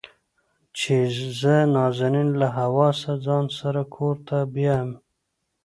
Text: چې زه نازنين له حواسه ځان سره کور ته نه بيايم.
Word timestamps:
چې 0.77 0.95
زه 1.39 1.55
نازنين 1.75 2.29
له 2.41 2.47
حواسه 2.57 3.11
ځان 3.25 3.45
سره 3.59 3.81
کور 3.95 4.15
ته 4.27 4.37
نه 4.41 4.49
بيايم. 4.53 4.91